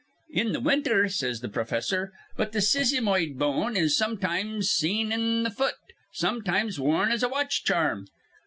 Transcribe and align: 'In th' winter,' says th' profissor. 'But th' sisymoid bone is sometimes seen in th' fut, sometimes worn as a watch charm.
'In 0.31 0.51
th' 0.55 0.63
winter,' 0.63 1.09
says 1.09 1.41
th' 1.41 1.53
profissor. 1.53 2.11
'But 2.35 2.53
th' 2.53 2.63
sisymoid 2.63 3.37
bone 3.37 3.77
is 3.77 3.95
sometimes 3.95 4.71
seen 4.71 5.11
in 5.11 5.45
th' 5.45 5.53
fut, 5.53 5.75
sometimes 6.11 6.79
worn 6.79 7.11
as 7.11 7.21
a 7.21 7.29
watch 7.29 7.63
charm. 7.63 8.07